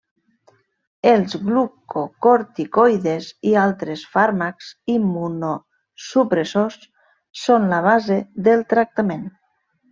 Els 1.09 1.35
glucocorticoides 1.49 3.27
i 3.51 3.53
altres 3.65 4.07
fàrmacs 4.17 4.71
immunosupressors 4.95 6.83
són 7.45 7.73
la 7.77 7.85
base 7.93 8.21
del 8.49 8.69
tractament. 8.77 9.27